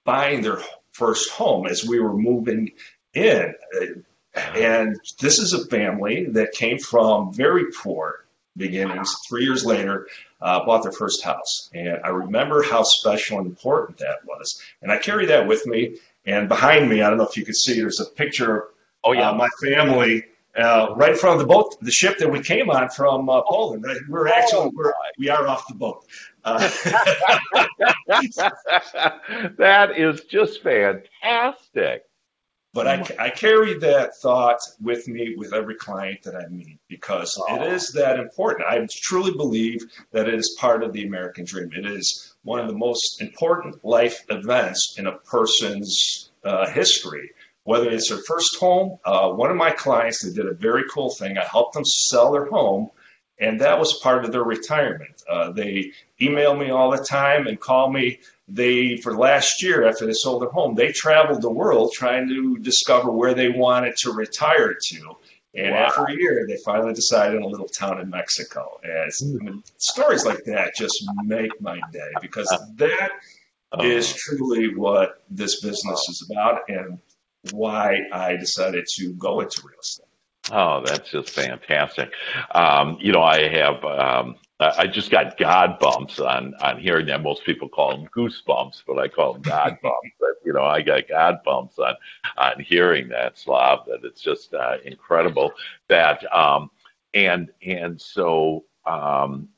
[0.06, 0.60] buying their
[0.92, 2.70] first home as we were moving
[3.12, 3.54] in.
[4.34, 8.24] And this is a family that came from very poor
[8.56, 9.14] beginnings.
[9.28, 10.08] Three years later,
[10.40, 11.70] uh, bought their first house.
[11.74, 14.62] And I remember how special and important that was.
[14.80, 15.98] And I carry that with me.
[16.24, 18.64] And behind me, I don't know if you can see, there's a picture of
[19.04, 19.30] oh, yeah.
[19.30, 20.24] Uh, my family
[20.56, 23.42] uh, right in front of the boat, the ship that we came on from uh,
[23.42, 23.84] Poland.
[24.08, 26.06] We're actually we're, we are off the boat.
[26.44, 26.58] Uh,
[29.58, 32.04] that is just fantastic.
[32.72, 37.40] But I, I carry that thought with me with every client that I meet because
[37.48, 37.56] oh.
[37.56, 38.68] it is that important.
[38.68, 39.80] I truly believe
[40.12, 41.70] that it is part of the American dream.
[41.74, 47.30] It is one of the most important life events in a person's uh, history
[47.66, 48.96] whether it's their first home.
[49.04, 51.36] Uh, one of my clients, they did a very cool thing.
[51.36, 52.90] I helped them sell their home,
[53.40, 55.20] and that was part of their retirement.
[55.28, 55.90] Uh, they
[56.22, 58.20] email me all the time and call me.
[58.46, 62.56] They, for last year, after they sold their home, they traveled the world trying to
[62.58, 65.16] discover where they wanted to retire to.
[65.56, 65.86] And wow.
[65.86, 68.78] after a year, they finally decided in a little town in Mexico.
[68.84, 72.46] As I mean, stories like that just make my day because
[72.76, 73.10] that
[73.72, 74.02] oh.
[74.16, 76.60] truly what this business is about.
[76.68, 77.00] And
[77.52, 80.06] why I decided to go into real estate.
[80.50, 82.12] Oh, that's just fantastic.
[82.52, 87.22] Um, you know, I have, um, I just got God bumps on, on hearing that.
[87.22, 90.10] Most people call them goosebumps, but I call them God bumps.
[90.20, 91.94] But, you know, I got God bumps on,
[92.38, 95.52] on hearing that, Slav, that it's just uh, incredible
[95.88, 96.70] that, um,
[97.12, 99.48] and, and so, um,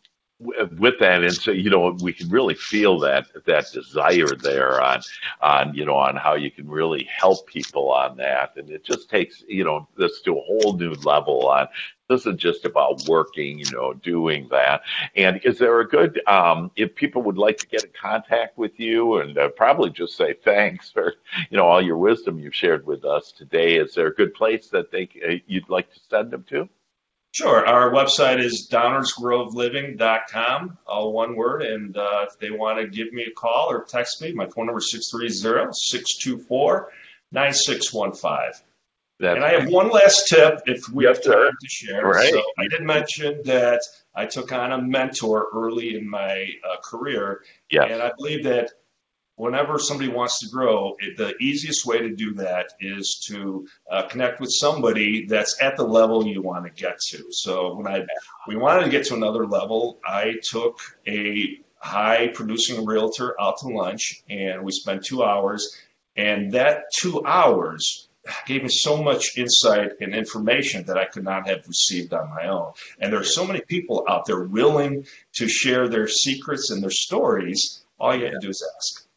[0.40, 5.00] with that and so you know we can really feel that that desire there on
[5.40, 8.56] on you know on how you can really help people on that.
[8.56, 11.68] And it just takes you know this to a whole new level on
[12.08, 14.82] this isn't just about working you know doing that.
[15.16, 18.78] And is there a good um, if people would like to get in contact with
[18.78, 21.14] you and uh, probably just say thanks for
[21.50, 24.68] you know all your wisdom you've shared with us today is there a good place
[24.68, 26.68] that they uh, you'd like to send them to
[27.38, 27.64] Sure.
[27.64, 31.62] Our website is downersgroveliving.com, all one word.
[31.62, 34.66] And uh, if they want to give me a call or text me, my phone
[34.66, 36.90] number is 630 624
[37.30, 38.64] 9615.
[39.20, 42.06] And I have one last tip if we have time to share.
[42.06, 42.32] Right.
[42.32, 43.82] So I did mention that
[44.16, 47.44] I took on a mentor early in my uh, career.
[47.70, 47.86] Yes.
[47.88, 48.72] And I believe that
[49.38, 54.02] whenever somebody wants to grow, it, the easiest way to do that is to uh,
[54.08, 57.24] connect with somebody that's at the level you want to get to.
[57.30, 58.04] So when I
[58.46, 63.68] we wanted to get to another level, I took a high producing realtor out to
[63.68, 65.74] lunch, and we spent two hours.
[66.16, 68.08] And that two hours
[68.46, 72.48] gave me so much insight and information that I could not have received on my
[72.48, 72.72] own.
[72.98, 76.90] And there are so many people out there willing to share their secrets and their
[76.90, 77.84] stories.
[78.00, 79.07] All you have to do is ask.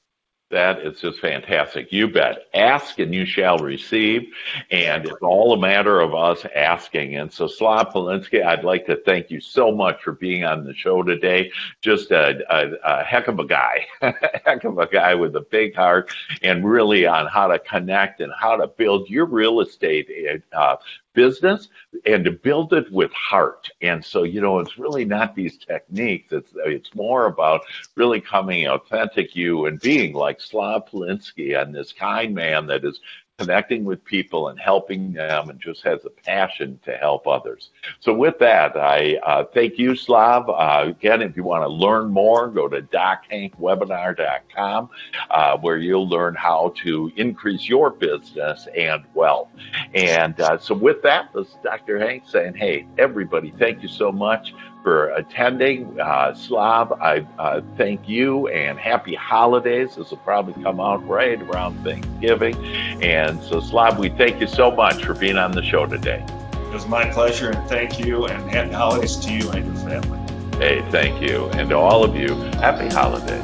[0.51, 1.91] That is just fantastic.
[1.91, 2.47] You bet.
[2.53, 4.31] Ask and you shall receive.
[4.69, 7.15] And it's all a matter of us asking.
[7.15, 10.73] And so, Slav Polinsky, I'd like to thank you so much for being on the
[10.73, 11.51] show today.
[11.81, 13.85] Just a, a, a heck of a guy,
[14.45, 18.33] heck of a guy with a big heart and really on how to connect and
[18.37, 20.09] how to build your real estate
[20.51, 20.75] uh,
[21.14, 21.70] business
[22.05, 23.70] and to build it with heart.
[23.82, 26.32] And so, you know, it's really not these techniques.
[26.32, 27.62] It's it's more about
[27.95, 32.99] really coming authentic you and being like Slav Polinsky and this kind man that is
[33.38, 37.69] connecting with people and helping them and just has a passion to help others.
[37.99, 40.47] So with that, I uh, thank you, Slav.
[40.49, 44.89] Uh, again, if you want to learn more, go to dochankwebinar.com
[45.32, 49.49] uh, where you'll learn how to increase your business and wealth.
[49.95, 51.99] And uh, so with that, this is Dr.
[51.99, 54.53] Hank saying, hey, everybody, thank you so much
[54.84, 55.99] for attending.
[55.99, 59.95] Uh, Slav, I uh, thank you and happy holidays.
[59.95, 62.55] This will probably come out right around Thanksgiving.
[63.03, 66.25] And so, Slav, we thank you so much for being on the show today.
[66.53, 70.19] It was my pleasure, and thank you, and happy holidays to you and your family.
[70.57, 71.45] Hey, thank you.
[71.49, 73.43] And to all of you, happy holidays.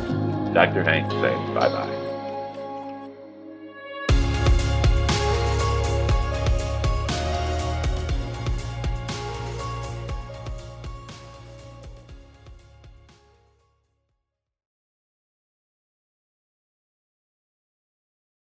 [0.53, 0.83] Dr.
[0.83, 1.96] Hank saying bye bye.